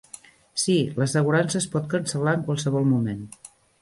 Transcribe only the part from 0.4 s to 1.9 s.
Sí, l'assegurança es pot